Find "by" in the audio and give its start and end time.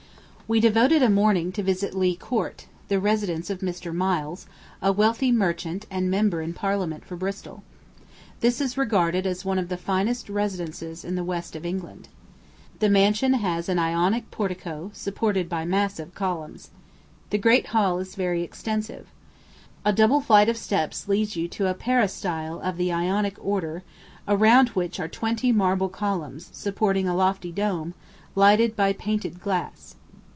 15.47-15.63, 28.75-28.91